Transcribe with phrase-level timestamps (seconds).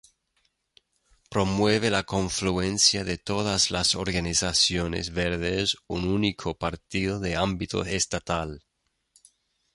[1.29, 8.63] Promueve la confluencia de todas las organizaciones verdes un único partido de ámbito estatal.